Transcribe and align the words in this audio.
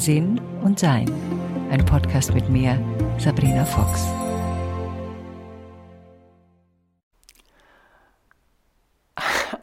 Sinn 0.00 0.40
und 0.62 0.78
Sein. 0.78 1.12
Ein 1.70 1.84
Podcast 1.84 2.32
mit 2.32 2.48
mir, 2.48 2.82
Sabrina 3.18 3.66
Fox. 3.66 4.06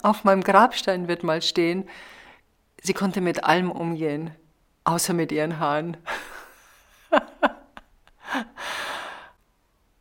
Auf 0.04 0.24
meinem 0.26 0.44
Grabstein 0.44 1.08
wird 1.08 1.24
mal 1.24 1.42
stehen, 1.42 1.90
sie 2.84 2.94
konnte 2.94 3.20
mit 3.20 3.46
allem 3.46 3.72
umgehen, 3.72 4.30
außer 4.84 5.16
mit 5.16 5.32
ihren 5.32 5.58
Haaren. 5.58 5.98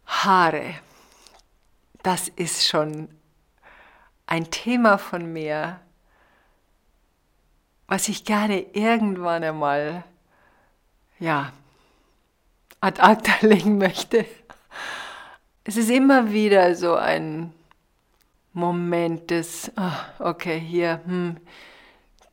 Haare, 0.05 0.75
das 2.03 2.29
ist 2.29 2.69
schon 2.69 3.09
ein 4.27 4.51
Thema 4.51 4.99
von 4.99 5.33
mir, 5.33 5.81
was 7.89 8.09
ich 8.09 8.27
gerne 8.27 8.61
irgendwann 8.75 9.43
einmal, 9.43 10.05
ja, 11.19 11.53
ad 12.81 13.01
acta 13.01 13.33
legen 13.47 13.79
möchte. 13.79 14.27
Es 15.65 15.77
ist 15.77 15.91
immer 15.91 16.33
wieder 16.33 16.75
so 16.75 16.95
ein 16.95 17.53
Moment 18.53 19.31
des, 19.31 19.71
oh, 19.77 20.25
okay, 20.25 20.59
hier, 20.59 21.01
hm, 21.05 21.37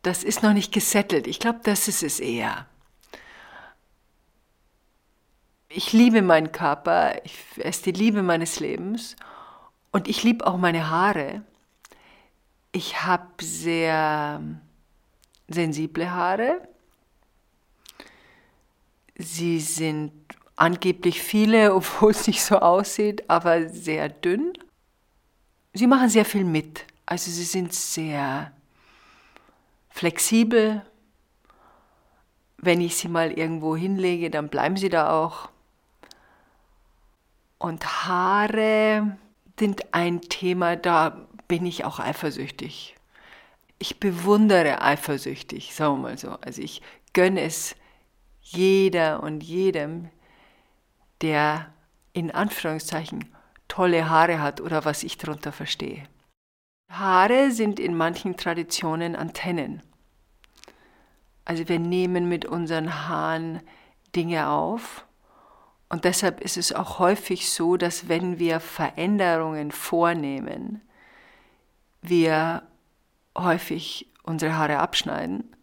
das 0.03 0.23
ist 0.23 0.43
noch 0.43 0.53
nicht 0.53 0.71
gesettelt. 0.71 1.27
Ich 1.27 1.39
glaube, 1.39 1.59
das 1.63 1.87
ist 1.87 2.03
es 2.03 2.19
eher. 2.19 2.67
Ich 5.69 5.91
liebe 5.91 6.21
meinen 6.21 6.51
Körper, 6.51 7.25
ich, 7.25 7.35
er 7.57 7.69
ist 7.69 7.85
die 7.85 7.91
Liebe 7.91 8.21
meines 8.21 8.59
Lebens 8.59 9.15
und 9.91 10.07
ich 10.07 10.23
liebe 10.23 10.45
auch 10.45 10.57
meine 10.57 10.89
Haare. 10.89 11.41
Ich 12.71 13.03
habe 13.03 13.43
sehr 13.43 14.41
sensible 15.47 16.11
Haare. 16.11 16.67
Sie 19.15 19.59
sind 19.59 20.11
angeblich 20.55 21.21
viele, 21.21 21.73
obwohl 21.75 22.11
es 22.11 22.27
nicht 22.27 22.43
so 22.43 22.59
aussieht, 22.59 23.29
aber 23.29 23.69
sehr 23.69 24.09
dünn. 24.09 24.53
Sie 25.73 25.87
machen 25.87 26.09
sehr 26.09 26.25
viel 26.25 26.43
mit. 26.43 26.85
Also 27.05 27.31
sie 27.31 27.43
sind 27.43 27.73
sehr 27.73 28.51
flexibel. 29.89 30.85
Wenn 32.57 32.79
ich 32.79 32.95
sie 32.95 33.09
mal 33.09 33.31
irgendwo 33.31 33.75
hinlege, 33.75 34.29
dann 34.29 34.49
bleiben 34.49 34.77
sie 34.77 34.89
da 34.89 35.11
auch. 35.11 35.49
Und 37.57 37.85
Haare 38.05 39.17
sind 39.59 39.93
ein 39.93 40.21
Thema, 40.21 40.75
da 40.75 41.27
bin 41.47 41.65
ich 41.65 41.85
auch 41.85 41.99
eifersüchtig 41.99 42.95
ich 43.83 43.99
bewundere 43.99 44.81
eifersüchtig, 44.81 45.73
sagen 45.73 45.95
wir 45.97 46.09
mal 46.09 46.17
so. 46.17 46.29
Also 46.39 46.61
ich 46.61 46.81
gönne 47.11 47.41
es 47.41 47.75
jeder 48.43 49.23
und 49.23 49.43
jedem, 49.43 50.09
der 51.21 51.73
in 52.13 52.29
Anführungszeichen 52.29 53.33
tolle 53.67 54.09
Haare 54.09 54.41
hat 54.41 54.61
oder 54.61 54.85
was 54.85 55.03
ich 55.03 55.17
darunter 55.17 55.51
verstehe. 55.51 56.03
Haare 56.89 57.51
sind 57.51 57.79
in 57.79 57.95
manchen 57.95 58.37
Traditionen 58.37 59.15
Antennen. 59.15 59.81
Also 61.45 61.67
wir 61.67 61.79
nehmen 61.79 62.29
mit 62.29 62.45
unseren 62.45 63.07
Haaren 63.07 63.61
Dinge 64.15 64.49
auf. 64.49 65.05
Und 65.89 66.05
deshalb 66.05 66.41
ist 66.41 66.57
es 66.57 66.73
auch 66.73 66.99
häufig 66.99 67.49
so, 67.49 67.77
dass 67.77 68.07
wenn 68.07 68.39
wir 68.39 68.59
Veränderungen 68.59 69.71
vornehmen, 69.71 70.81
wir 72.01 72.63
häufig 73.37 74.11
unsere 74.23 74.55
Haare 74.55 74.79
abschneiden 74.79 75.55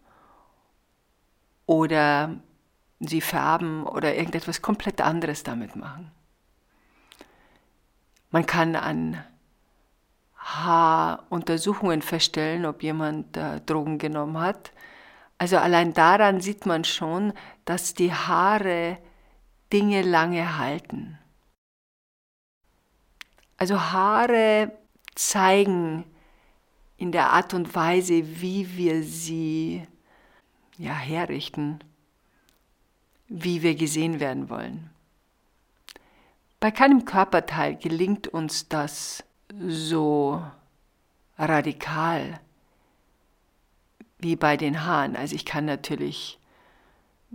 oder 1.65 2.41
sie 3.07 3.21
färben 3.21 3.85
oder 3.85 4.15
irgendetwas 4.15 4.61
komplett 4.61 5.01
anderes 5.01 5.43
damit 5.43 5.75
machen. 5.75 6.11
Man 8.29 8.45
kann 8.45 8.75
an 8.75 9.23
Haaruntersuchungen 10.37 12.01
feststellen, 12.01 12.65
ob 12.65 12.83
jemand 12.83 13.37
äh, 13.37 13.61
Drogen 13.61 13.97
genommen 13.97 14.39
hat. 14.39 14.71
Also 15.37 15.57
allein 15.57 15.93
daran 15.93 16.39
sieht 16.39 16.65
man 16.65 16.83
schon, 16.83 17.33
dass 17.65 17.93
die 17.93 18.13
Haare 18.13 18.97
Dinge 19.73 20.01
lange 20.01 20.57
halten. 20.57 21.17
Also 23.57 23.79
Haare 23.79 24.71
zeigen 25.15 26.05
in 26.97 27.11
der 27.11 27.31
Art 27.31 27.53
und 27.53 27.73
Weise, 27.75 28.41
wie 28.41 28.77
wir 28.77 29.03
sie 29.03 29.87
ja, 30.77 30.93
herrichten, 30.93 31.83
wie 33.33 33.61
wir 33.61 33.75
gesehen 33.75 34.19
werden 34.19 34.49
wollen. 34.49 34.89
Bei 36.59 36.69
keinem 36.69 37.05
Körperteil 37.05 37.75
gelingt 37.75 38.27
uns 38.27 38.67
das 38.67 39.23
so 39.67 40.43
radikal 41.37 42.39
wie 44.19 44.35
bei 44.35 44.57
den 44.57 44.85
Haaren. 44.85 45.15
Also 45.15 45.35
ich 45.35 45.45
kann 45.45 45.65
natürlich 45.65 46.37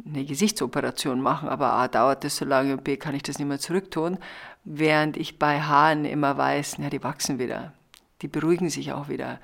eine 0.05 0.25
Gesichtsoperation 0.25 1.21
machen, 1.21 1.49
aber 1.49 1.73
A 1.73 1.89
dauert 1.89 2.23
das 2.23 2.37
so 2.37 2.45
lange 2.45 2.75
und 2.75 2.85
B 2.85 2.97
kann 2.97 3.15
ich 3.15 3.23
das 3.23 3.39
nicht 3.39 3.49
mehr 3.49 3.59
zurücktun, 3.59 4.19
während 4.65 5.17
ich 5.17 5.39
bei 5.39 5.61
Haaren 5.61 6.05
immer 6.05 6.37
weiß, 6.37 6.77
ja, 6.79 6.91
die 6.91 7.03
wachsen 7.03 7.39
wieder 7.39 7.73
die 8.23 8.29
beruhigen 8.29 8.71
sich 8.71 8.93
auch 8.93 9.09
wieder, 9.09 9.41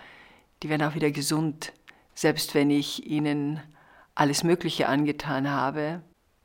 die 0.63 0.69
werden 0.69 0.83
auch 0.83 0.95
wieder 0.95 1.11
gesund. 1.11 1.73
Selbst 2.15 2.55
wenn 2.55 2.71
ich 2.71 3.07
ihnen 3.07 3.61
alles 4.15 4.45
Mögliche 4.45 4.89
angetan 4.89 5.51
habe, 5.51 6.03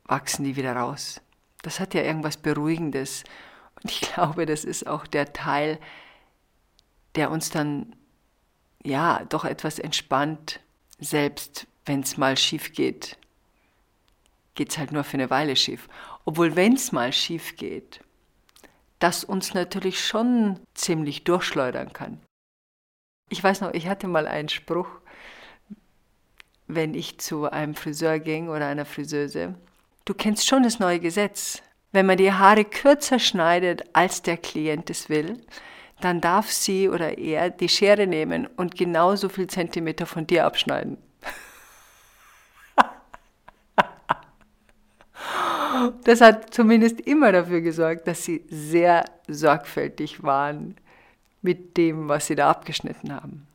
wachsen 0.08 0.44
die 0.44 0.56
wieder 0.56 0.74
raus. 0.74 1.20
Das 1.62 1.78
hat 1.78 1.94
ja 1.94 2.02
irgendwas 2.02 2.36
Beruhigendes. 2.36 3.24
Und 3.82 3.90
ich 3.90 4.00
glaube, 4.12 4.46
das 4.46 4.64
ist 4.64 4.86
auch 4.86 5.06
der 5.06 5.32
Teil, 5.32 5.78
der 7.14 7.30
uns 7.30 7.50
dann 7.50 7.94
ja 8.82 9.24
doch 9.28 9.44
etwas 9.44 9.78
entspannt, 9.78 10.60
selbst 10.98 11.66
wenn 11.84 12.00
es 12.00 12.16
mal 12.16 12.36
schief 12.36 12.72
geht. 12.72 13.16
Geht 14.54 14.70
es 14.70 14.78
halt 14.78 14.92
nur 14.92 15.04
für 15.04 15.16
eine 15.16 15.30
Weile 15.30 15.54
schief. 15.56 15.88
Obwohl, 16.24 16.56
wenn 16.56 16.74
es 16.74 16.92
mal 16.92 17.12
schief 17.12 17.56
geht, 17.56 18.00
das 18.98 19.24
uns 19.24 19.54
natürlich 19.54 20.04
schon 20.04 20.60
ziemlich 20.74 21.24
durchschleudern 21.24 21.92
kann. 21.92 22.20
Ich 23.28 23.42
weiß 23.42 23.60
noch, 23.60 23.72
ich 23.72 23.88
hatte 23.88 24.08
mal 24.08 24.26
einen 24.26 24.48
Spruch, 24.48 24.88
wenn 26.66 26.94
ich 26.94 27.18
zu 27.18 27.50
einem 27.50 27.74
Friseur 27.74 28.18
ging 28.18 28.48
oder 28.48 28.66
einer 28.66 28.84
Friseuse. 28.84 29.54
Du 30.08 30.14
kennst 30.14 30.46
schon 30.46 30.62
das 30.62 30.78
neue 30.78 31.00
Gesetz. 31.00 31.60
Wenn 31.92 32.06
man 32.06 32.16
die 32.16 32.32
Haare 32.32 32.64
kürzer 32.64 33.18
schneidet, 33.18 33.84
als 33.92 34.22
der 34.22 34.38
Klient 34.38 34.88
es 34.88 35.10
will, 35.10 35.36
dann 36.00 36.22
darf 36.22 36.50
sie 36.50 36.88
oder 36.88 37.18
er 37.18 37.50
die 37.50 37.68
Schere 37.68 38.06
nehmen 38.06 38.46
und 38.46 38.74
genauso 38.74 39.28
viel 39.28 39.48
Zentimeter 39.48 40.06
von 40.06 40.26
dir 40.26 40.46
abschneiden. 40.46 40.96
Das 46.04 46.22
hat 46.22 46.54
zumindest 46.54 47.00
immer 47.02 47.30
dafür 47.30 47.60
gesorgt, 47.60 48.08
dass 48.08 48.24
sie 48.24 48.42
sehr 48.48 49.04
sorgfältig 49.28 50.22
waren 50.22 50.74
mit 51.42 51.76
dem, 51.76 52.08
was 52.08 52.26
sie 52.26 52.34
da 52.34 52.50
abgeschnitten 52.50 53.14
haben. 53.14 53.46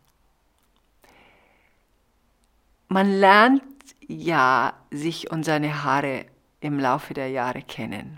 Man 2.90 3.12
lernt 3.12 3.64
ja 4.08 4.74
sich 4.92 5.32
und 5.32 5.44
seine 5.44 5.84
Haare 5.84 6.26
im 6.64 6.80
Laufe 6.80 7.14
der 7.14 7.30
Jahre 7.30 7.62
kennen. 7.62 8.18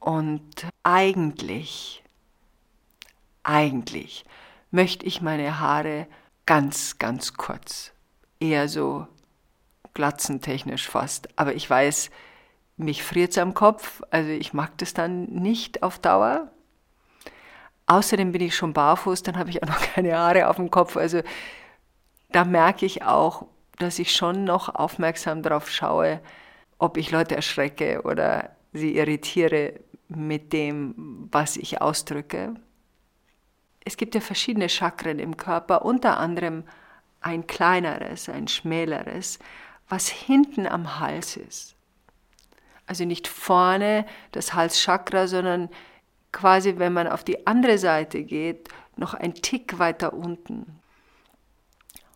Und 0.00 0.66
eigentlich, 0.82 2.02
eigentlich 3.44 4.24
möchte 4.72 5.06
ich 5.06 5.22
meine 5.22 5.60
Haare 5.60 6.08
ganz, 6.44 6.98
ganz 6.98 7.34
kurz, 7.34 7.92
eher 8.40 8.68
so 8.68 9.06
glatzentechnisch 9.94 10.88
fast. 10.88 11.28
Aber 11.38 11.54
ich 11.54 11.70
weiß, 11.70 12.10
mich 12.76 13.04
friert 13.04 13.30
es 13.30 13.38
am 13.38 13.54
Kopf, 13.54 14.02
also 14.10 14.30
ich 14.30 14.52
mag 14.52 14.76
das 14.78 14.92
dann 14.92 15.26
nicht 15.26 15.84
auf 15.84 16.00
Dauer. 16.00 16.50
Außerdem 17.86 18.32
bin 18.32 18.42
ich 18.42 18.56
schon 18.56 18.72
barfuß, 18.72 19.22
dann 19.22 19.38
habe 19.38 19.50
ich 19.50 19.62
auch 19.62 19.68
noch 19.68 19.80
keine 19.94 20.18
Haare 20.18 20.48
auf 20.48 20.56
dem 20.56 20.70
Kopf. 20.70 20.96
Also 20.96 21.22
da 22.30 22.44
merke 22.44 22.86
ich 22.86 23.04
auch, 23.04 23.46
dass 23.78 24.00
ich 24.00 24.14
schon 24.14 24.42
noch 24.42 24.74
aufmerksam 24.74 25.42
darauf 25.42 25.70
schaue, 25.70 26.20
ob 26.84 26.98
ich 26.98 27.10
Leute 27.10 27.34
erschrecke 27.34 28.02
oder 28.02 28.50
sie 28.74 28.94
irritiere 28.94 29.80
mit 30.08 30.52
dem, 30.52 31.28
was 31.32 31.56
ich 31.56 31.80
ausdrücke. 31.80 32.54
Es 33.86 33.96
gibt 33.96 34.14
ja 34.14 34.20
verschiedene 34.20 34.68
Chakren 34.68 35.18
im 35.18 35.38
Körper, 35.38 35.86
unter 35.86 36.18
anderem 36.18 36.64
ein 37.22 37.46
kleineres, 37.46 38.28
ein 38.28 38.48
schmäleres, 38.48 39.38
was 39.88 40.08
hinten 40.08 40.66
am 40.66 41.00
Hals 41.00 41.38
ist. 41.38 41.74
Also 42.86 43.06
nicht 43.06 43.28
vorne 43.28 44.04
das 44.32 44.52
Halschakra, 44.52 45.26
sondern 45.26 45.70
quasi, 46.32 46.74
wenn 46.76 46.92
man 46.92 47.06
auf 47.06 47.24
die 47.24 47.46
andere 47.46 47.78
Seite 47.78 48.24
geht, 48.24 48.68
noch 48.96 49.14
ein 49.14 49.32
Tick 49.32 49.78
weiter 49.78 50.12
unten. 50.12 50.80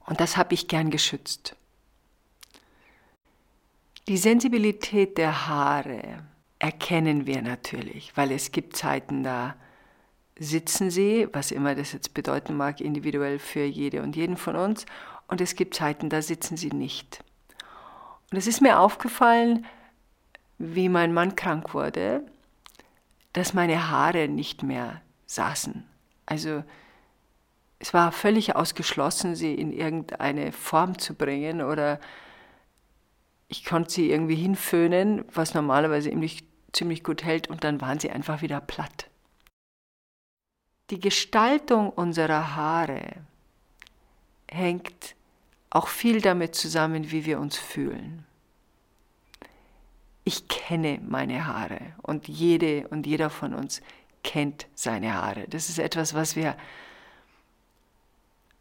Und 0.04 0.20
das 0.20 0.36
habe 0.36 0.52
ich 0.52 0.68
gern 0.68 0.90
geschützt. 0.90 1.56
Die 4.08 4.16
Sensibilität 4.16 5.18
der 5.18 5.48
Haare 5.48 6.24
erkennen 6.58 7.26
wir 7.26 7.42
natürlich, 7.42 8.16
weil 8.16 8.32
es 8.32 8.52
gibt 8.52 8.74
Zeiten, 8.74 9.22
da 9.22 9.54
sitzen 10.38 10.90
sie, 10.90 11.28
was 11.32 11.50
immer 11.50 11.74
das 11.74 11.92
jetzt 11.92 12.14
bedeuten 12.14 12.56
mag, 12.56 12.80
individuell 12.80 13.38
für 13.38 13.64
jede 13.64 14.02
und 14.02 14.16
jeden 14.16 14.38
von 14.38 14.56
uns, 14.56 14.86
und 15.26 15.42
es 15.42 15.56
gibt 15.56 15.74
Zeiten, 15.74 16.08
da 16.08 16.22
sitzen 16.22 16.56
sie 16.56 16.70
nicht. 16.70 17.22
Und 18.32 18.38
es 18.38 18.46
ist 18.46 18.62
mir 18.62 18.80
aufgefallen, 18.80 19.66
wie 20.56 20.88
mein 20.88 21.12
Mann 21.12 21.36
krank 21.36 21.74
wurde, 21.74 22.22
dass 23.34 23.52
meine 23.52 23.90
Haare 23.90 24.26
nicht 24.26 24.62
mehr 24.62 25.02
saßen. 25.26 25.84
Also 26.24 26.64
es 27.78 27.92
war 27.92 28.10
völlig 28.10 28.56
ausgeschlossen, 28.56 29.34
sie 29.34 29.54
in 29.54 29.70
irgendeine 29.70 30.52
Form 30.52 30.98
zu 30.98 31.12
bringen 31.12 31.60
oder 31.60 32.00
ich 33.48 33.64
konnte 33.64 33.90
sie 33.90 34.10
irgendwie 34.10 34.34
hinföhnen, 34.34 35.24
was 35.32 35.54
normalerweise 35.54 36.10
ziemlich, 36.10 36.44
ziemlich 36.72 37.02
gut 37.02 37.24
hält, 37.24 37.48
und 37.48 37.64
dann 37.64 37.80
waren 37.80 37.98
sie 37.98 38.10
einfach 38.10 38.42
wieder 38.42 38.60
platt. 38.60 39.08
Die 40.90 41.00
Gestaltung 41.00 41.90
unserer 41.90 42.56
Haare 42.56 43.02
hängt 44.50 45.14
auch 45.70 45.88
viel 45.88 46.20
damit 46.20 46.54
zusammen, 46.54 47.10
wie 47.10 47.26
wir 47.26 47.40
uns 47.40 47.58
fühlen. 47.58 48.24
Ich 50.24 50.48
kenne 50.48 51.00
meine 51.06 51.46
Haare 51.46 51.80
und 52.02 52.28
jede 52.28 52.88
und 52.88 53.06
jeder 53.06 53.30
von 53.30 53.54
uns 53.54 53.80
kennt 54.22 54.66
seine 54.74 55.14
Haare. 55.14 55.46
Das 55.48 55.68
ist 55.68 55.78
etwas, 55.78 56.14
was 56.14 56.36
wir 56.36 56.56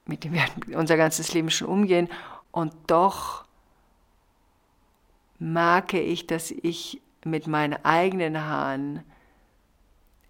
mit 0.08 0.24
dem 0.24 0.34
wir 0.34 0.46
unser 0.78 0.98
ganzes 0.98 1.34
Leben 1.34 1.50
schon 1.50 1.68
umgehen 1.68 2.10
und 2.52 2.74
doch 2.88 3.47
merke 5.40 6.00
ich, 6.00 6.28
dass 6.28 6.52
ich 6.52 7.02
mit 7.24 7.48
meinen 7.48 7.84
eigenen 7.86 8.44
Haaren 8.44 9.04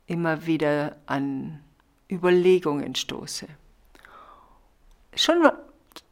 immer 0.05 0.45
wieder 0.45 0.95
an 1.05 1.63
Überlegungen 2.09 2.95
stoße. 2.95 3.47
Schon 5.15 5.49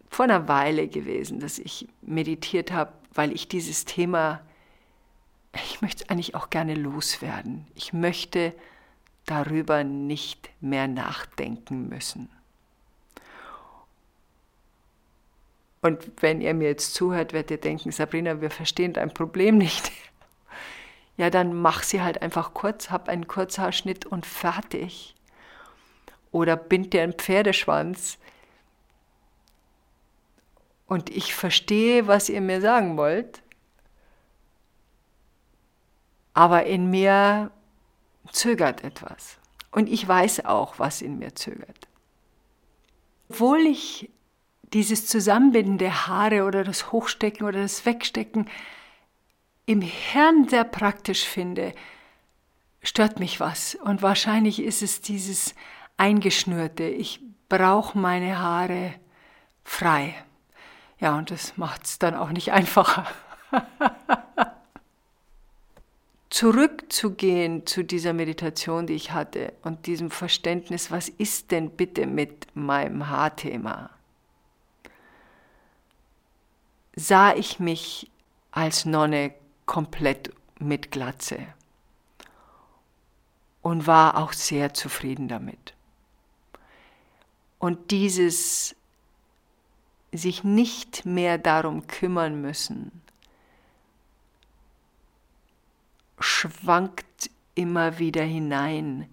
vor 0.10 0.26
einer 0.26 0.48
Weile 0.48 0.88
gewesen, 0.88 1.40
dass 1.40 1.60
ich 1.60 1.88
meditiert 2.02 2.72
habe, 2.72 2.94
weil 3.14 3.32
ich 3.32 3.48
dieses 3.48 3.86
Thema, 3.86 4.42
ich 5.54 5.82
möchte 5.82 6.04
es 6.04 6.10
eigentlich 6.10 6.36
auch 6.36 6.50
gerne 6.50 6.76
loswerden. 6.76 7.68
Ich 7.76 7.94
möchte 7.94 8.54
darüber 9.26 9.84
nicht 9.84 10.50
mehr 10.62 10.88
nachdenken 10.88 11.90
müssen. 11.90 12.30
Und 15.86 16.10
wenn 16.20 16.42
ihr 16.42 16.56
mir 16.56 16.70
jetzt 16.70 16.96
zuhört, 16.96 17.32
werdet 17.32 17.52
ihr 17.52 17.58
denken, 17.60 17.92
Sabrina, 17.92 18.42
wir 18.42 18.50
verstehen 18.50 18.94
dein 18.94 19.14
Problem 19.14 19.58
nicht. 19.60 19.92
Ja, 21.18 21.30
dann 21.30 21.54
mach 21.54 21.84
sie 21.84 22.02
halt 22.02 22.22
einfach 22.22 22.54
kurz, 22.54 22.90
hab 22.90 23.08
einen 23.08 23.26
Kurzhaarschnitt 23.26 24.06
und 24.06 24.26
fertig. 24.26 25.16
Oder 26.32 26.58
bind 26.58 26.92
dir 26.92 27.04
einen 27.04 27.14
Pferdeschwanz. 27.14 28.18
Und 30.88 31.10
ich 31.10 31.34
verstehe, 31.34 32.08
was 32.08 32.28
ihr 32.28 32.42
mir 32.42 32.60
sagen 32.60 32.98
wollt. 32.98 33.42
Aber 36.34 36.66
in 36.66 36.90
mir 36.90 37.50
zögert 38.34 38.84
etwas. 38.84 39.38
Und 39.72 39.88
ich 39.88 40.06
weiß 40.06 40.44
auch, 40.44 40.80
was 40.80 41.02
in 41.02 41.18
mir 41.18 41.34
zögert. 41.34 41.88
Obwohl 43.30 43.60
ich 43.60 44.10
dieses 44.74 45.08
Zusammenbinden 45.08 45.78
der 45.78 46.08
Haare 46.08 46.44
oder 46.44 46.64
das 46.64 46.92
Hochstecken 46.92 47.46
oder 47.46 47.62
das 47.62 47.86
Wegstecken 47.86 48.50
im 49.66 49.82
Hirn 49.82 50.48
sehr 50.48 50.64
praktisch 50.64 51.26
finde, 51.26 51.74
stört 52.84 53.20
mich 53.20 53.40
was. 53.40 53.76
Und 53.76 54.02
wahrscheinlich 54.02 54.62
ist 54.62 54.82
es 54.82 55.02
dieses 55.02 55.56
Eingeschnürte. 55.98 56.84
Ich 56.84 57.20
brauche 57.50 57.98
meine 57.98 58.40
Haare 58.40 58.94
frei. 59.64 60.14
Ja, 61.00 61.18
und 61.18 61.32
das 61.32 61.58
macht 61.58 61.86
es 61.86 62.00
dann 62.00 62.16
auch 62.16 62.30
nicht 62.30 62.52
einfacher. 62.52 63.06
Zurückzugehen 66.30 67.66
zu 67.66 67.84
dieser 67.84 68.14
Meditation, 68.14 68.88
die 68.88 68.94
ich 68.94 69.12
hatte 69.12 69.54
und 69.64 69.86
diesem 69.86 70.12
Verständnis, 70.12 70.92
was 70.92 71.08
ist 71.08 71.52
denn 71.52 71.70
bitte 71.72 72.08
mit 72.08 72.48
meinem 72.56 73.10
Haarthema? 73.10 73.95
Sah 76.96 77.36
ich 77.36 77.60
mich 77.60 78.10
als 78.52 78.86
Nonne 78.86 79.34
komplett 79.66 80.34
mit 80.60 80.92
Glatze 80.92 81.40
und 83.62 83.88
war 83.88 84.18
auch 84.18 84.34
sehr 84.34 84.74
zufrieden 84.74 85.28
damit. 85.28 85.74
Und 87.60 87.92
dieses 87.92 88.76
sich 90.12 90.44
nicht 90.44 91.06
mehr 91.06 91.38
darum 91.38 91.88
kümmern 91.88 92.40
müssen, 92.42 93.02
schwankt 96.20 97.30
immer 97.56 98.00
wieder 98.00 98.24
hinein 98.24 99.10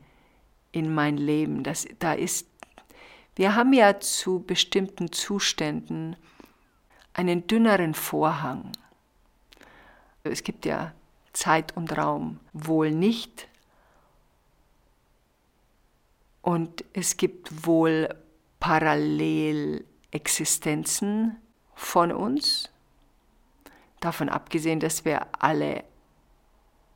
in 0.70 0.94
mein 0.94 1.16
Leben. 1.16 1.64
Das, 1.64 1.86
da 1.98 2.12
ist, 2.12 2.46
wir 3.34 3.54
haben 3.54 3.72
ja 3.72 4.00
zu 4.00 4.40
bestimmten 4.40 5.10
Zuständen 5.10 6.16
einen 7.14 7.46
dünneren 7.46 7.94
Vorhang. 7.94 8.72
Es 10.24 10.42
gibt 10.42 10.66
ja 10.66 10.92
Zeit 11.32 11.74
und 11.76 11.96
Raum 11.96 12.40
wohl 12.52 12.90
nicht. 12.90 13.46
Und 16.40 16.84
es 16.92 17.16
gibt 17.16 17.66
wohl 17.66 18.08
Parallelexistenzen 18.60 21.36
von 21.74 22.12
uns, 22.12 22.70
davon 24.00 24.28
abgesehen, 24.28 24.78
dass 24.80 25.04
wir 25.04 25.26
alle 25.38 25.84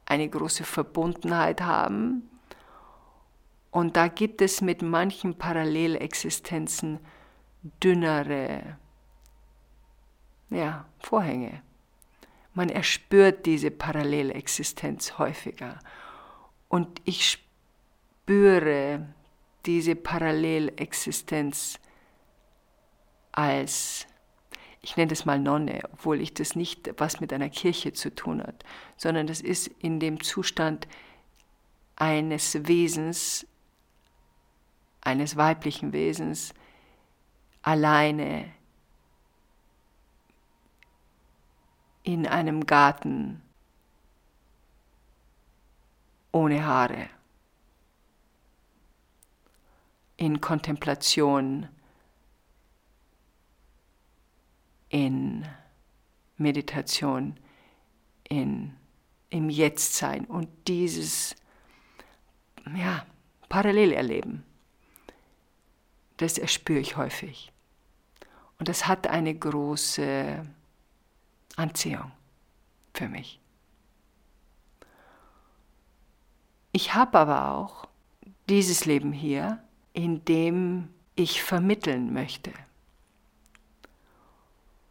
eine 0.06 0.28
große 0.28 0.64
Verbundenheit 0.64 1.62
haben. 1.62 2.28
Und 3.70 3.96
da 3.96 4.08
gibt 4.08 4.42
es 4.42 4.60
mit 4.60 4.82
manchen 4.82 5.38
Parallelexistenzen 5.38 6.98
dünnere 7.82 8.76
ja, 10.50 10.87
Vorhänge. 10.98 11.62
Man 12.55 12.69
erspürt 12.69 13.46
diese 13.46 13.70
Parallelexistenz 13.70 15.19
häufiger. 15.19 15.79
Und 16.69 17.00
ich 17.05 17.31
spüre 17.31 19.06
diese 19.67 19.94
Parallelexistenz 19.94 21.79
als, 23.32 24.06
ich 24.81 24.96
nenne 24.96 25.08
das 25.08 25.26
mal 25.26 25.38
Nonne, 25.38 25.82
obwohl 25.93 26.20
ich 26.20 26.32
das 26.32 26.56
nicht 26.56 26.91
was 26.98 27.20
mit 27.20 27.32
einer 27.32 27.50
Kirche 27.50 27.93
zu 27.93 28.15
tun 28.15 28.43
hat, 28.43 28.65
sondern 28.96 29.26
das 29.26 29.41
ist 29.41 29.67
in 29.67 30.00
dem 30.00 30.22
Zustand 30.22 30.88
eines 31.96 32.67
Wesens, 32.67 33.46
eines 35.03 35.36
weiblichen 35.36 35.93
Wesens, 35.93 36.55
alleine 37.62 38.56
in 42.06 42.25
einem 42.25 42.67
Garten. 42.67 43.43
Ohne 46.31 46.65
Haare, 46.65 47.08
in 50.19 50.41
Kontemplation, 50.41 51.69
in 54.91 55.46
Meditation, 56.36 57.41
in, 58.29 58.75
im 59.31 59.48
Jetztsein. 59.48 60.27
Und 60.27 60.48
dieses 60.69 61.34
ja, 62.77 63.05
Parallelerleben, 63.48 64.44
das 66.19 66.36
erspüre 66.36 66.81
ich 66.81 66.98
häufig. 66.98 67.51
Und 68.58 68.69
das 68.69 68.86
hat 68.86 69.06
eine 69.06 69.34
große 69.34 70.46
Anziehung 71.56 72.13
für 72.94 73.08
mich. 73.08 73.41
Ich 76.72 76.94
habe 76.94 77.19
aber 77.19 77.53
auch 77.53 77.89
dieses 78.48 78.84
Leben 78.84 79.13
hier, 79.13 79.63
in 79.93 80.25
dem 80.27 80.91
ich 81.15 81.43
vermitteln 81.43 82.13
möchte. 82.13 82.53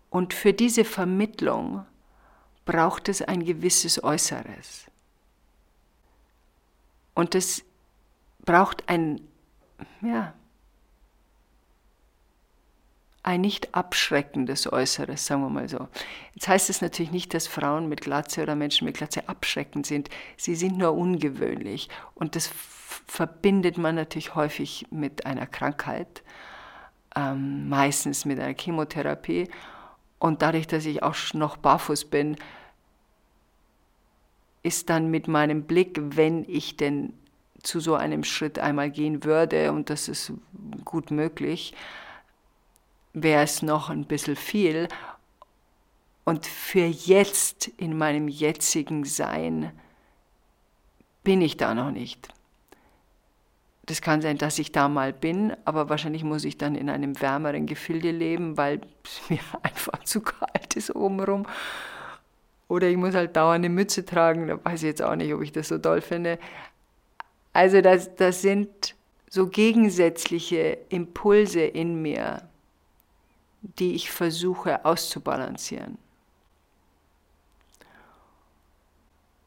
Und 0.10 0.34
für 0.34 0.54
diese 0.54 0.84
Vermittlung 0.84 1.86
braucht 2.66 3.10
es 3.10 3.22
ein 3.22 3.46
gewisses 3.46 4.04
Äußeres. 4.04 4.86
Und 7.14 7.36
es 7.36 7.64
braucht 8.44 8.90
ein, 8.90 9.22
ja, 10.02 10.34
ein 13.26 13.42
nicht 13.42 13.74
abschreckendes 13.74 14.72
Äußeres, 14.72 15.26
sagen 15.26 15.42
wir 15.42 15.50
mal 15.50 15.68
so. 15.68 15.88
Jetzt 16.36 16.48
heißt 16.48 16.70
es 16.70 16.82
natürlich 16.82 17.12
nicht, 17.12 17.34
dass 17.34 17.48
Frauen 17.48 17.90
mit 17.90 18.02
Glatze 18.02 18.44
oder 18.44 18.56
Menschen 18.56 18.86
mit 18.86 18.98
Glatze 18.98 19.28
abschreckend 19.28 19.88
sind. 19.88 20.10
Sie 20.38 20.56
sind 20.56 20.78
nur 20.78 20.94
ungewöhnlich. 20.94 21.90
Und 22.14 22.36
das 22.36 22.52
verbindet 23.08 23.80
man 23.80 23.96
natürlich 23.96 24.36
häufig 24.36 24.86
mit 24.92 25.26
einer 25.26 25.48
Krankheit, 25.48 26.22
ähm, 27.16 27.68
meistens 27.68 28.26
mit 28.26 28.40
einer 28.40 28.54
Chemotherapie. 28.56 29.50
Und 30.20 30.44
dadurch, 30.44 30.68
dass 30.68 30.86
ich 30.86 31.02
auch 31.02 31.16
noch 31.34 31.58
barfuß 31.58 32.06
bin, 32.06 32.38
ist 34.62 34.92
dann 34.92 35.10
mit 35.10 35.28
meinem 35.28 35.64
Blick, 35.64 36.00
wenn 36.00 36.46
ich 36.48 36.78
denn 36.78 37.14
zu 37.64 37.80
so 37.80 37.96
einem 37.96 38.24
Schritt 38.24 38.60
einmal 38.60 38.92
gehen 38.92 39.24
würde, 39.24 39.72
und 39.72 39.90
das 39.90 40.10
ist 40.10 40.32
gut 40.84 41.10
möglich, 41.10 41.74
wäre 43.16 43.44
es 43.44 43.62
noch 43.62 43.90
ein 43.90 44.06
bisschen 44.06 44.36
viel. 44.36 44.88
Und 46.26 46.46
für 46.46 46.86
jetzt, 46.86 47.68
in 47.68 47.98
meinem 47.98 48.28
jetzigen 48.28 49.06
Sein, 49.06 49.72
bin 51.24 51.42
ich 51.42 51.58
da 51.58 51.74
noch 51.74 51.92
nicht. 51.92 52.30
Das 53.86 54.02
kann 54.02 54.22
sein, 54.22 54.38
dass 54.38 54.58
ich 54.58 54.72
da 54.72 54.90
mal 54.90 55.14
bin, 55.14 55.56
aber 55.64 55.90
wahrscheinlich 55.90 56.24
muss 56.24 56.44
ich 56.44 56.58
dann 56.58 56.76
in 56.76 56.90
einem 56.90 57.20
wärmeren 57.22 57.68
Gefilde 57.68 58.12
leben, 58.12 58.58
weil 58.58 58.82
es 59.04 59.30
mir 59.30 59.40
einfach 59.62 60.04
zu 60.04 60.22
kalt 60.22 60.76
ist 60.76 60.96
obenrum. 60.96 61.46
Oder 62.68 62.90
ich 62.90 62.98
muss 62.98 63.14
halt 63.14 63.36
dauernd 63.36 63.64
eine 63.64 63.70
Mütze 63.70 64.04
tragen, 64.06 64.48
da 64.48 64.64
weiß 64.64 64.82
ich 64.82 64.88
jetzt 64.88 65.04
auch 65.04 65.16
nicht, 65.16 65.34
ob 65.34 65.42
ich 65.44 65.52
das 65.52 65.68
so 65.68 65.78
toll 65.78 66.02
finde. 66.02 66.40
Also 67.54 67.82
das, 67.82 68.16
das 68.16 68.42
sind 68.42 68.96
so 69.30 69.48
gegensätzliche 69.48 70.80
Impulse 70.90 71.62
in 71.62 72.02
mir, 72.02 72.42
die 73.80 73.96
ich 73.96 74.12
versuche 74.12 74.86
auszubalancieren. 74.86 75.98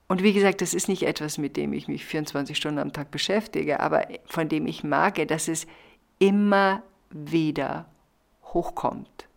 Und 0.09 0.23
wie 0.23 0.33
gesagt, 0.33 0.63
das 0.63 0.73
ist 0.73 0.89
nicht 0.89 1.03
etwas, 1.03 1.37
mit 1.37 1.57
dem 1.57 1.73
ich 1.75 1.87
mich 1.87 2.05
24 2.07 2.57
Stunden 2.57 2.79
am 2.79 2.93
Tag 2.95 3.11
beschäftige, 3.11 3.81
aber 3.81 4.09
von 4.25 4.49
dem 4.49 4.67
ich 4.67 4.83
merke, 4.83 5.27
dass 5.27 5.49
es 5.49 5.67
immer 6.19 6.83
wieder 7.11 7.87
hochkommt. 8.43 9.29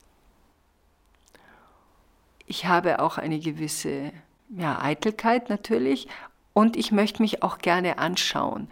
Ich 2.46 2.66
habe 2.66 3.00
auch 3.00 3.18
eine 3.18 3.40
gewisse 3.40 4.14
ja, 4.50 4.82
Eitelkeit 4.82 5.50
natürlich 5.50 6.08
und 6.54 6.78
ich 6.78 6.92
möchte 6.92 7.22
mich 7.22 7.44
auch 7.44 7.58
gerne 7.60 7.98
anschauen 7.98 8.70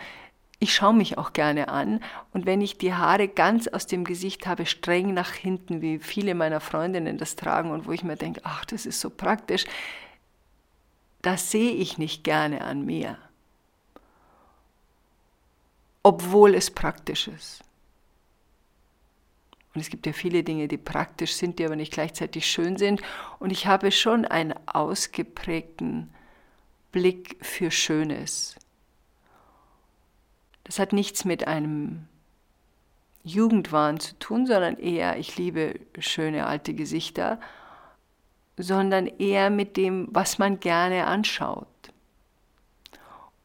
ich 0.60 0.76
schaue 0.76 0.94
mich 0.94 1.18
auch 1.18 1.32
gerne 1.32 1.70
an 1.70 2.04
und 2.34 2.46
wenn 2.46 2.60
ich 2.62 2.78
die 2.78 2.94
Haare 2.94 3.30
ganz 3.30 3.68
aus 3.68 3.88
dem 3.88 4.04
Gesicht 4.04 4.46
habe, 4.46 4.66
streng 4.66 5.14
nach 5.14 5.32
hinten, 5.32 5.82
wie 5.82 6.00
viele 6.00 6.36
meiner 6.36 6.60
Freundinnen 6.60 7.18
das 7.18 7.38
tragen 7.38 7.72
und 7.72 7.88
wo 7.88 7.94
ich 7.94 8.04
mir 8.04 8.18
denke, 8.18 8.42
ach, 8.44 8.66
das 8.66 8.86
ist 8.86 9.00
so 9.00 9.10
praktisch, 9.10 9.66
das 11.22 11.52
sehe 11.52 11.72
ich 11.72 11.98
nicht 11.98 12.26
gerne 12.26 12.62
an 12.62 12.86
mir, 12.86 13.18
obwohl 16.04 16.56
es 16.56 16.72
praktisch 16.72 17.30
ist. 17.30 17.62
Und 19.74 19.82
es 19.82 19.90
gibt 19.90 20.06
ja 20.08 20.14
viele 20.14 20.44
Dinge, 20.44 20.68
die 20.68 20.78
praktisch 20.78 21.34
sind, 21.34 21.60
die 21.60 21.66
aber 21.66 21.76
nicht 21.76 21.94
gleichzeitig 21.94 22.48
schön 22.48 22.76
sind. 22.76 23.02
Und 23.38 23.52
ich 23.52 23.68
habe 23.68 23.92
schon 23.92 24.26
einen 24.26 24.56
ausgeprägten 24.68 26.10
Blick 26.92 27.38
für 27.40 27.70
Schönes. 27.70 28.56
Das 30.70 30.78
hat 30.78 30.94
nichts 30.94 31.26
mit 31.26 31.48
einem 31.48 32.06
Jugendwahn 33.24 34.00
zu 34.00 34.14
tun, 34.20 34.46
sondern 34.46 34.78
eher, 34.78 35.18
ich 35.18 35.36
liebe 35.36 35.80
schöne 35.98 36.46
alte 36.46 36.76
Gesichter, 36.76 37.40
sondern 38.56 39.08
eher 39.08 39.50
mit 39.50 39.78
dem, 39.78 40.10
was 40.12 40.38
man 40.38 40.60
gerne 40.60 41.08
anschaut. 41.08 41.66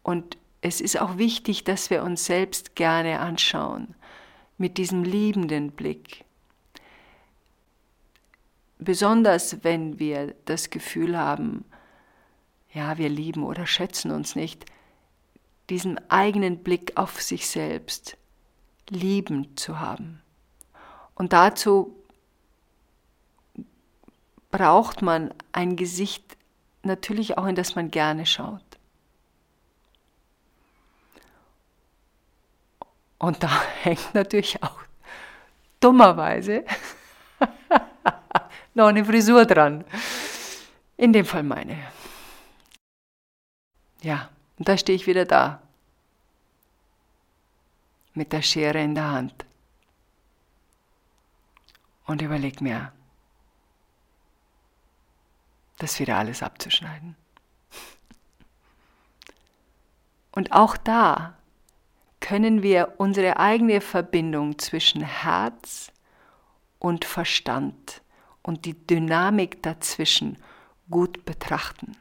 Und 0.02 0.37
es 0.61 0.83
ist 0.83 1.00
auch 1.00 1.16
wichtig, 1.16 1.64
dass 1.64 1.88
wir 1.88 2.02
uns 2.02 2.26
selbst 2.26 2.76
gerne 2.76 3.21
anschauen, 3.21 3.95
mit 4.59 4.76
diesem 4.76 5.02
liebenden 5.02 5.71
Blick. 5.71 6.26
Besonders 8.78 9.64
wenn 9.64 9.99
wir 9.99 10.35
das 10.45 10.69
Gefühl 10.69 11.16
haben, 11.16 11.64
ja, 12.75 12.99
wir 12.99 13.09
lieben 13.09 13.45
oder 13.45 13.66
schätzen 13.66 14.11
uns 14.11 14.37
nicht, 14.37 14.66
diesen 15.71 15.99
eigenen 16.11 16.62
Blick 16.62 16.97
auf 16.97 17.21
sich 17.23 17.49
selbst 17.49 18.16
liebend 18.88 19.59
zu 19.59 19.80
haben. 19.80 20.23
Und 21.14 21.33
dazu 21.33 21.97
braucht 24.50 25.02
man 25.02 25.33
ein 25.52 25.76
Gesicht 25.76 26.37
natürlich 26.83 27.38
auch, 27.38 27.47
in 27.47 27.54
das 27.54 27.75
man 27.75 27.90
gerne 27.90 28.26
schaut. 28.26 28.62
Und 33.18 33.42
da 33.42 33.62
hängt 33.83 34.14
natürlich 34.14 34.62
auch 34.62 34.78
dummerweise 35.80 36.64
noch 38.75 38.87
eine 38.87 39.04
Frisur 39.04 39.44
dran. 39.47 39.85
In 40.97 41.12
dem 41.12 41.25
Fall 41.25 41.42
meine. 41.42 41.76
Ja. 44.02 44.30
Und 44.58 44.68
da 44.68 44.76
stehe 44.76 44.96
ich 44.96 45.06
wieder 45.06 45.25
da. 45.25 45.62
Mit 48.14 48.32
der 48.32 48.42
Schere 48.42 48.80
in 48.80 48.94
der 48.94 49.11
Hand. 49.11 49.44
Und 52.06 52.23
überleg 52.23 52.61
mir, 52.61 52.92
das 55.78 55.99
wieder 55.99 56.18
alles 56.18 56.42
abzuschneiden. 56.42 57.16
Und 60.32 60.52
auch 60.52 60.76
da 60.76 61.34
können 62.20 62.62
wir 62.62 62.94
unsere 62.99 63.38
eigene 63.38 63.80
Verbindung 63.80 64.58
zwischen 64.58 65.02
Herz 65.02 65.92
und 66.78 67.04
Verstand 67.04 68.02
und 68.42 68.64
die 68.64 68.87
Dynamik 68.87 69.62
dazwischen 69.62 70.38
gut 70.90 71.26
betrachten. 71.26 71.96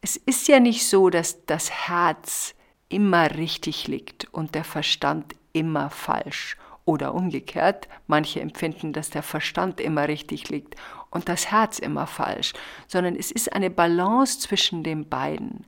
Es 0.00 0.16
ist 0.16 0.48
ja 0.48 0.60
nicht 0.60 0.86
so, 0.86 1.10
dass 1.10 1.44
das 1.46 1.70
Herz 1.70 2.54
immer 2.88 3.36
richtig 3.36 3.86
liegt 3.86 4.26
und 4.32 4.54
der 4.54 4.64
Verstand 4.64 5.34
immer 5.52 5.90
falsch. 5.90 6.56
Oder 6.86 7.14
umgekehrt, 7.14 7.88
manche 8.08 8.40
empfinden, 8.40 8.92
dass 8.92 9.10
der 9.10 9.22
Verstand 9.22 9.80
immer 9.80 10.08
richtig 10.08 10.48
liegt 10.48 10.74
und 11.10 11.28
das 11.28 11.50
Herz 11.50 11.78
immer 11.78 12.06
falsch, 12.06 12.52
sondern 12.88 13.14
es 13.14 13.30
ist 13.30 13.52
eine 13.52 13.70
Balance 13.70 14.40
zwischen 14.40 14.82
den 14.82 15.08
beiden. 15.08 15.66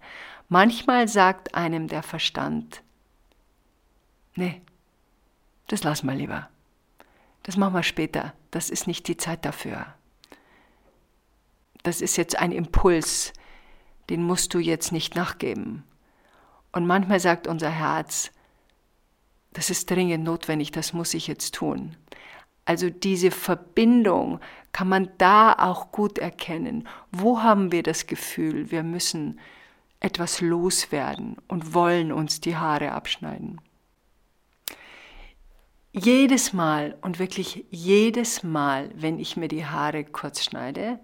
Manchmal 0.49 1.07
sagt 1.07 1.55
einem 1.55 1.87
der 1.87 2.03
Verstand, 2.03 2.83
nee, 4.35 4.63
das 5.69 5.85
lass 5.85 6.03
mal 6.03 6.17
lieber. 6.17 6.49
Das 7.45 7.57
machen 7.57 7.75
wir 7.75 7.83
später. 7.83 8.35
Das 8.51 8.71
ist 8.71 8.87
nicht 8.87 9.07
die 9.07 9.17
Zeit 9.17 9.45
dafür. 9.45 9.87
Das 11.83 12.01
ist 12.01 12.17
jetzt 12.17 12.39
ein 12.39 12.53
Impuls, 12.53 13.33
den 14.11 14.23
musst 14.23 14.55
du 14.55 14.59
jetzt 14.59 14.93
nicht 14.93 15.15
nachgeben. 15.15 15.85
Und 16.73 16.87
manchmal 16.87 17.21
sagt 17.21 17.47
unser 17.47 17.71
Herz, 17.71 18.31
das 19.53 19.71
ist 19.71 19.91
dringend 19.91 20.25
notwendig, 20.25 20.73
das 20.73 20.93
muss 20.93 21.15
ich 21.15 21.27
jetzt 21.27 21.55
tun. 21.55 21.97
Also 22.65 22.91
diese 22.91 23.31
Verbindung 23.31 24.41
kann 24.73 24.89
man 24.89 25.11
da 25.19 25.53
auch 25.53 25.93
gut 25.93 26.19
erkennen. 26.19 26.89
Wo 27.11 27.43
haben 27.43 27.73
wir 27.73 27.83
das 27.83 28.07
Gefühl, 28.07 28.71
wir 28.71 28.83
müssen 28.83 29.41
etwas 30.01 30.41
loswerden 30.41 31.37
und 31.49 31.75
wollen 31.75 32.13
uns 32.13 32.41
die 32.41 32.57
Haare 32.57 32.93
abschneiden? 32.93 33.61
Jedes 35.93 36.55
Mal 36.55 36.97
und 37.03 37.19
wirklich 37.19 37.67
jedes 37.71 38.43
Mal, 38.43 38.91
wenn 38.95 39.19
ich 39.19 39.37
mir 39.37 39.49
die 39.49 39.67
Haare 39.67 40.05
kurz 40.05 40.43
schneide, 40.43 40.99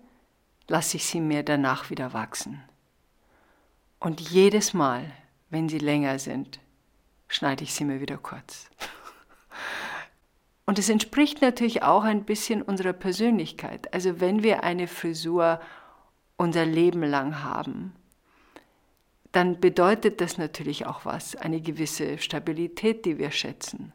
lasse 0.67 0.97
ich 0.97 1.05
sie 1.05 1.21
mir 1.21 1.43
danach 1.43 1.91
wieder 1.91 2.15
wachsen. 2.15 2.63
Und 4.01 4.21
jedes 4.21 4.75
Mal, 4.75 5.11
wenn 5.51 5.69
sie 5.69 5.79
länger 5.79 6.19
sind, 6.19 6.61
schneide 7.27 7.65
ich 7.65 7.75
sie 7.75 7.85
mir 7.85 8.01
wieder 8.01 8.17
kurz. 8.17 8.71
Und 10.67 10.79
es 10.79 10.89
entspricht 10.89 11.41
natürlich 11.41 11.83
auch 11.83 12.05
ein 12.05 12.25
bisschen 12.25 12.63
unserer 12.63 12.93
Persönlichkeit. 12.93 13.93
Also 13.95 14.21
wenn 14.21 14.43
wir 14.43 14.63
eine 14.65 14.87
Frisur 14.87 15.61
unser 16.37 16.67
Leben 16.67 17.03
lang 17.03 17.43
haben, 17.43 17.95
dann 19.33 19.61
bedeutet 19.61 20.21
das 20.21 20.39
natürlich 20.39 20.87
auch 20.87 21.05
was, 21.05 21.37
eine 21.37 21.61
gewisse 21.61 22.19
Stabilität, 22.19 23.05
die 23.05 23.19
wir 23.19 23.31
schätzen. 23.31 23.93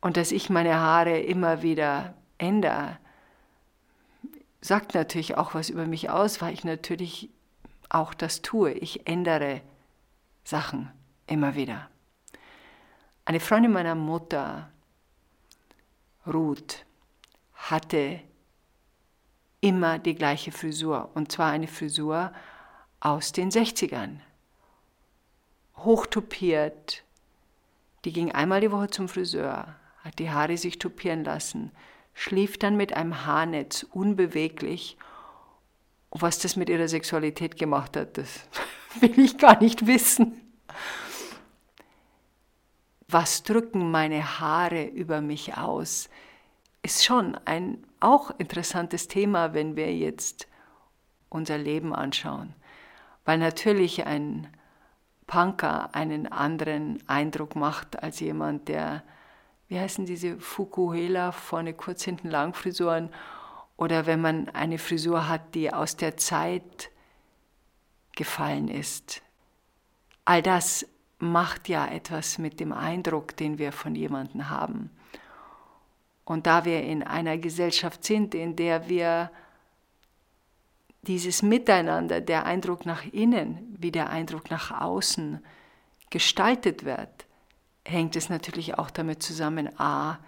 Und 0.00 0.16
dass 0.16 0.32
ich 0.32 0.50
meine 0.50 0.76
Haare 0.76 1.18
immer 1.20 1.62
wieder 1.62 2.14
ändere, 2.38 2.98
sagt 4.60 4.94
natürlich 4.94 5.36
auch 5.36 5.54
was 5.54 5.70
über 5.70 5.86
mich 5.86 6.10
aus, 6.10 6.40
weil 6.40 6.54
ich 6.54 6.64
natürlich 6.64 7.30
auch 7.88 8.14
das 8.14 8.42
tue. 8.42 8.72
Ich 8.72 9.06
ändere 9.06 9.62
Sachen 10.44 10.90
immer 11.26 11.54
wieder. 11.54 11.88
Eine 13.24 13.40
Freundin 13.40 13.72
meiner 13.72 13.94
Mutter, 13.94 14.70
Ruth, 16.26 16.84
hatte 17.54 18.20
immer 19.60 19.98
die 19.98 20.14
gleiche 20.14 20.52
Frisur. 20.52 21.10
Und 21.14 21.32
zwar 21.32 21.50
eine 21.50 21.68
Frisur 21.68 22.32
aus 23.00 23.32
den 23.32 23.50
60ern. 23.50 24.20
Hochtopiert. 25.76 27.04
Die 28.04 28.12
ging 28.12 28.32
einmal 28.32 28.60
die 28.60 28.72
Woche 28.72 28.90
zum 28.90 29.08
Friseur, 29.08 29.74
hat 30.02 30.18
die 30.18 30.30
Haare 30.30 30.56
sich 30.56 30.78
topieren 30.78 31.24
lassen, 31.24 31.72
schlief 32.14 32.58
dann 32.58 32.76
mit 32.76 32.92
einem 32.92 33.26
Haarnetz 33.26 33.84
unbeweglich. 33.90 34.96
Was 36.10 36.38
das 36.38 36.56
mit 36.56 36.68
ihrer 36.68 36.88
Sexualität 36.88 37.56
gemacht 37.56 37.96
hat, 37.96 38.16
das 38.18 38.46
will 39.00 39.18
ich 39.18 39.38
gar 39.38 39.60
nicht 39.60 39.86
wissen. 39.86 40.40
Was 43.08 43.42
drücken 43.42 43.90
meine 43.90 44.38
Haare 44.40 44.84
über 44.84 45.20
mich 45.20 45.56
aus? 45.56 46.08
Ist 46.82 47.04
schon 47.04 47.36
ein 47.44 47.84
auch 48.00 48.30
interessantes 48.38 49.08
Thema, 49.08 49.54
wenn 49.54 49.76
wir 49.76 49.94
jetzt 49.94 50.46
unser 51.28 51.58
Leben 51.58 51.94
anschauen. 51.94 52.54
Weil 53.24 53.38
natürlich 53.38 54.06
ein 54.06 54.48
Punker 55.26 55.94
einen 55.94 56.26
anderen 56.26 57.06
Eindruck 57.06 57.54
macht 57.54 58.02
als 58.02 58.20
jemand, 58.20 58.68
der, 58.68 59.02
wie 59.68 59.78
heißen 59.78 60.06
diese 60.06 60.38
Fukuhela, 60.38 61.32
vorne 61.32 61.74
kurz 61.74 62.02
hinten 62.02 62.30
lang 62.30 62.54
Frisuren, 62.54 63.10
oder 63.78 64.06
wenn 64.06 64.20
man 64.20 64.50
eine 64.50 64.76
Frisur 64.76 65.28
hat, 65.28 65.54
die 65.54 65.72
aus 65.72 65.96
der 65.96 66.18
Zeit 66.18 66.90
gefallen 68.14 68.68
ist. 68.68 69.22
All 70.26 70.42
das 70.42 70.84
macht 71.18 71.68
ja 71.68 71.86
etwas 71.86 72.38
mit 72.38 72.60
dem 72.60 72.72
Eindruck, 72.72 73.36
den 73.36 73.58
wir 73.58 73.72
von 73.72 73.94
jemandem 73.94 74.50
haben. 74.50 74.90
Und 76.24 76.46
da 76.46 76.64
wir 76.64 76.82
in 76.82 77.02
einer 77.02 77.38
Gesellschaft 77.38 78.04
sind, 78.04 78.34
in 78.34 78.56
der 78.56 78.88
wir 78.88 79.30
dieses 81.02 81.42
Miteinander, 81.42 82.20
der 82.20 82.44
Eindruck 82.44 82.84
nach 82.84 83.04
innen 83.04 83.76
wie 83.78 83.92
der 83.92 84.10
Eindruck 84.10 84.50
nach 84.50 84.72
außen 84.80 85.42
gestaltet 86.10 86.84
wird, 86.84 87.26
hängt 87.84 88.16
es 88.16 88.28
natürlich 88.28 88.76
auch 88.76 88.90
damit 88.90 89.22
zusammen, 89.22 89.70
a, 89.78 90.18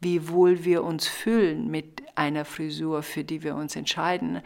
wie 0.00 0.28
wohl 0.28 0.64
wir 0.64 0.84
uns 0.84 1.06
fühlen 1.06 1.70
mit 1.70 2.02
einer 2.16 2.44
Frisur, 2.44 3.02
für 3.02 3.24
die 3.24 3.42
wir 3.42 3.56
uns 3.56 3.76
entscheiden 3.76 4.42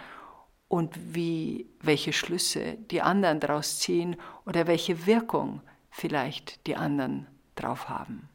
und 0.69 1.15
wie, 1.15 1.67
welche 1.81 2.13
Schlüsse 2.13 2.77
die 2.91 3.03
anderen 3.03 3.41
daraus 3.41 3.79
ziehen 3.79 4.17
oder 4.47 4.67
welche 4.67 5.07
Wirkung 5.07 5.61
vielleicht 5.91 6.67
die 6.67 6.77
anderen 6.77 7.27
drauf 7.57 7.89
haben. 7.89 8.29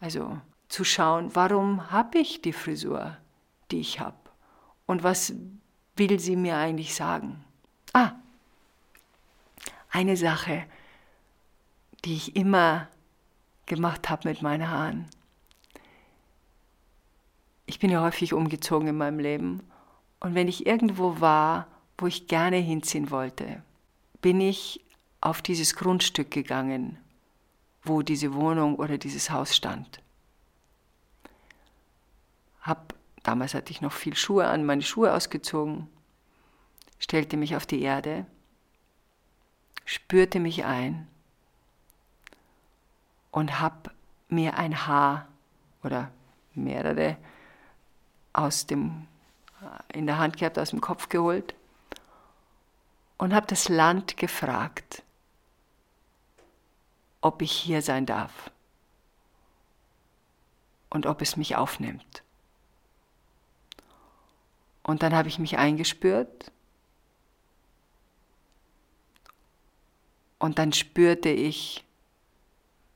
Also 0.00 0.38
zu 0.68 0.84
schauen, 0.84 1.34
warum 1.34 1.90
habe 1.90 2.18
ich 2.18 2.42
die 2.42 2.52
Frisur, 2.52 3.16
die 3.70 3.80
ich 3.80 4.00
habe? 4.00 4.16
Und 4.86 5.02
was 5.02 5.32
will 5.96 6.18
sie 6.20 6.36
mir 6.36 6.56
eigentlich 6.56 6.94
sagen? 6.94 7.44
Ah, 7.92 8.12
eine 9.90 10.16
Sache, 10.16 10.64
die 12.04 12.14
ich 12.14 12.36
immer 12.36 12.88
gemacht 13.66 14.08
habe 14.08 14.28
mit 14.28 14.42
meinen 14.42 14.68
Haaren. 14.68 15.08
Ich 17.70 17.78
bin 17.78 17.88
ja 17.88 18.02
häufig 18.02 18.34
umgezogen 18.34 18.88
in 18.88 18.96
meinem 18.96 19.20
Leben 19.20 19.62
und 20.18 20.34
wenn 20.34 20.48
ich 20.48 20.66
irgendwo 20.66 21.20
war, 21.20 21.68
wo 21.98 22.08
ich 22.08 22.26
gerne 22.26 22.56
hinziehen 22.56 23.12
wollte, 23.12 23.62
bin 24.20 24.40
ich 24.40 24.84
auf 25.20 25.40
dieses 25.40 25.76
Grundstück 25.76 26.32
gegangen, 26.32 26.98
wo 27.84 28.02
diese 28.02 28.34
Wohnung 28.34 28.74
oder 28.74 28.98
dieses 28.98 29.30
Haus 29.30 29.54
stand. 29.54 30.02
Hab, 32.60 32.92
damals 33.22 33.54
hatte 33.54 33.70
ich 33.70 33.80
noch 33.80 33.92
viel 33.92 34.16
Schuhe 34.16 34.48
an, 34.48 34.66
meine 34.66 34.82
Schuhe 34.82 35.14
ausgezogen, 35.14 35.86
stellte 36.98 37.36
mich 37.36 37.54
auf 37.54 37.66
die 37.66 37.82
Erde, 37.82 38.26
spürte 39.84 40.40
mich 40.40 40.64
ein 40.64 41.06
und 43.30 43.60
hab 43.60 43.94
mir 44.28 44.58
ein 44.58 44.88
Haar 44.88 45.28
oder 45.84 46.10
mehrere 46.56 47.16
aus 48.32 48.66
dem, 48.66 49.06
in 49.92 50.06
der 50.06 50.18
Hand 50.18 50.36
gehabt, 50.36 50.58
aus 50.58 50.70
dem 50.70 50.80
Kopf 50.80 51.08
geholt 51.08 51.54
und 53.18 53.34
habe 53.34 53.46
das 53.46 53.68
Land 53.68 54.16
gefragt, 54.16 55.02
ob 57.20 57.42
ich 57.42 57.52
hier 57.52 57.82
sein 57.82 58.06
darf 58.06 58.50
und 60.88 61.06
ob 61.06 61.20
es 61.20 61.36
mich 61.36 61.56
aufnimmt. 61.56 62.22
Und 64.82 65.02
dann 65.02 65.14
habe 65.14 65.28
ich 65.28 65.38
mich 65.38 65.58
eingespürt 65.58 66.50
und 70.38 70.58
dann 70.58 70.72
spürte 70.72 71.28
ich 71.28 71.84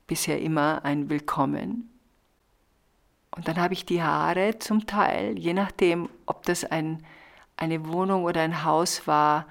bisher 0.07 0.41
immer 0.41 0.83
ein 0.83 1.09
Willkommen. 1.09 1.94
Und 3.35 3.47
dann 3.47 3.57
habe 3.57 3.73
ich 3.73 3.85
die 3.85 4.01
Haare 4.01 4.59
zum 4.59 4.87
Teil, 4.87 5.37
je 5.37 5.53
nachdem, 5.53 6.09
ob 6.25 6.43
das 6.45 6.63
ein, 6.63 7.05
eine 7.57 7.87
Wohnung 7.87 8.23
oder 8.23 8.41
ein 8.41 8.63
Haus 8.63 9.07
war, 9.07 9.45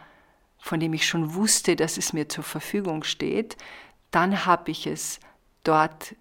von 0.58 0.80
dem 0.80 0.94
ich 0.94 1.06
schon 1.06 1.34
wusste, 1.34 1.76
dass 1.76 1.98
es 1.98 2.12
mir 2.14 2.28
zur 2.28 2.44
Verfügung 2.44 3.04
steht, 3.04 3.56
dann 4.10 4.46
habe 4.46 4.70
ich 4.70 4.86
es 4.86 5.20
dort 5.62 6.14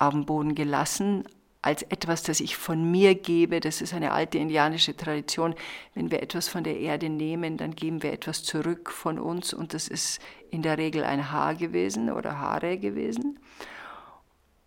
dem 0.00 0.24
Boden 0.24 0.54
gelassen, 0.54 1.24
als 1.62 1.82
etwas, 1.82 2.24
das 2.24 2.40
ich 2.40 2.56
von 2.56 2.90
mir 2.90 3.14
gebe. 3.14 3.60
Das 3.60 3.80
ist 3.80 3.94
eine 3.94 4.12
alte 4.12 4.38
indianische 4.38 4.96
Tradition. 4.96 5.54
Wenn 5.94 6.10
wir 6.10 6.22
etwas 6.22 6.48
von 6.48 6.64
der 6.64 6.78
Erde 6.78 7.08
nehmen, 7.08 7.56
dann 7.56 7.74
geben 7.74 8.02
wir 8.02 8.12
etwas 8.12 8.42
zurück 8.42 8.90
von 8.90 9.18
uns 9.18 9.54
und 9.54 9.72
das 9.72 9.86
ist 9.86 10.20
in 10.50 10.62
der 10.62 10.76
Regel 10.76 11.04
ein 11.04 11.30
Haar 11.30 11.54
gewesen 11.54 12.10
oder 12.10 12.38
Haare 12.38 12.78
gewesen. 12.78 13.38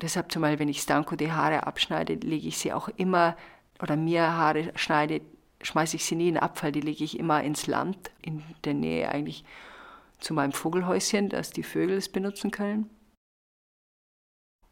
Deshalb 0.06 0.32
zumal, 0.32 0.60
wenn 0.60 0.70
ich 0.70 0.82
Stanko 0.82 1.16
die 1.16 1.32
Haare 1.32 1.66
abschneide, 1.66 2.14
lege 2.14 2.48
ich 2.48 2.60
sie 2.60 2.72
auch 2.72 2.90
immer, 2.90 3.36
oder 3.82 3.96
mir 3.96 4.22
Haare 4.34 4.72
schneide, 4.76 5.22
schmeiße 5.64 5.96
ich 5.96 6.06
sie 6.06 6.16
nie 6.16 6.30
in 6.30 6.38
Abfall, 6.38 6.72
die 6.72 6.82
lege 6.82 7.04
ich 7.04 7.18
immer 7.18 7.42
ins 7.42 7.66
Land, 7.66 8.12
in 8.22 8.44
der 8.66 8.76
Nähe 8.76 9.10
eigentlich 9.10 9.44
zu 10.20 10.36
meinem 10.36 10.52
Vogelhäuschen, 10.52 11.30
dass 11.30 11.50
die 11.50 11.64
Vögel 11.64 11.98
es 11.98 12.10
benutzen 12.10 12.52
können. 12.52 12.88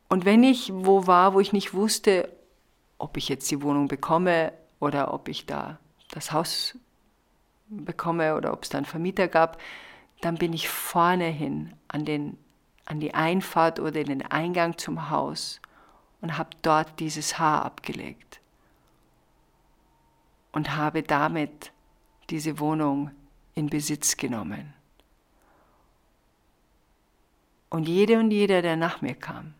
Und 0.07 0.23
wenn 0.23 0.43
ich 0.43 0.71
wo 0.71 1.07
war, 1.07 1.33
wo 1.33 1.39
ich 1.39 1.51
nicht 1.51 1.73
wusste, 1.73 2.31
ob 2.99 3.17
ich 3.17 3.27
jetzt 3.27 3.49
die 3.49 3.63
Wohnung 3.63 3.87
bekomme 3.87 4.53
oder 4.79 5.15
ob 5.15 5.29
ich 5.29 5.47
da 5.47 5.79
das 6.11 6.31
Haus 6.31 6.77
bekomme 7.69 8.35
oder 8.35 8.53
ob 8.53 8.61
es 8.61 8.69
da 8.69 8.77
einen 8.77 8.85
Vermieter 8.85 9.27
gab, 9.27 9.59
dann 10.21 10.35
bin 10.35 10.53
ich 10.53 10.69
vorne 10.69 11.25
hin 11.25 11.73
an, 11.87 12.05
den, 12.05 12.37
an 12.85 12.99
die 12.99 13.13
Einfahrt 13.13 13.79
oder 13.79 14.03
den 14.03 14.21
Eingang 14.23 14.77
zum 14.77 15.09
Haus 15.09 15.61
und 16.21 16.37
habe 16.37 16.49
dort 16.61 16.99
dieses 16.99 17.39
Haar 17.39 17.65
abgelegt 17.65 18.41
und 20.51 20.75
habe 20.75 21.03
damit 21.03 21.71
diese 22.29 22.59
Wohnung 22.59 23.11
in 23.55 23.69
Besitz 23.69 24.17
genommen. 24.17 24.73
Und 27.69 27.87
jede 27.87 28.19
und 28.19 28.31
jeder, 28.31 28.61
der 28.61 28.75
nach 28.75 29.01
mir 29.01 29.15
kam, 29.15 29.55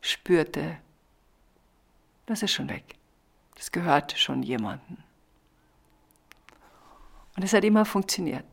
spürte, 0.00 0.78
das 2.26 2.42
ist 2.42 2.52
schon 2.52 2.68
weg. 2.68 2.96
Das 3.54 3.72
gehört 3.72 4.18
schon 4.18 4.42
jemandem. 4.42 4.98
Und 7.36 7.42
es 7.42 7.52
hat 7.52 7.64
immer 7.64 7.84
funktioniert. 7.84 8.44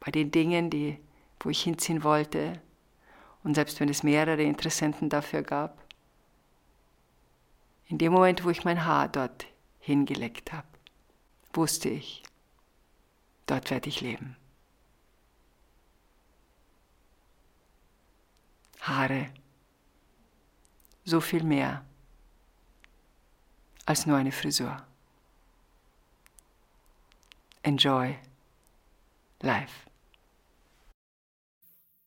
Bei 0.00 0.10
den 0.12 0.30
Dingen, 0.30 0.70
die, 0.70 0.98
wo 1.40 1.50
ich 1.50 1.62
hinziehen 1.62 2.02
wollte, 2.04 2.60
und 3.44 3.54
selbst 3.54 3.80
wenn 3.80 3.88
es 3.88 4.02
mehrere 4.02 4.42
Interessenten 4.42 5.08
dafür 5.08 5.42
gab, 5.42 5.82
in 7.86 7.98
dem 7.98 8.12
Moment, 8.12 8.44
wo 8.44 8.50
ich 8.50 8.64
mein 8.64 8.84
Haar 8.84 9.08
dort 9.08 9.46
hingelegt 9.78 10.52
habe, 10.52 10.66
wusste 11.52 11.88
ich, 11.88 12.22
dort 13.46 13.70
werde 13.70 13.88
ich 13.88 14.00
leben. 14.00 14.36
Haare. 18.80 19.30
So 21.04 21.20
viel 21.20 21.42
mehr 21.42 21.84
als 23.86 24.04
nur 24.04 24.18
eine 24.18 24.32
Frisur. 24.32 24.84
Enjoy 27.62 28.18
life. 29.40 29.87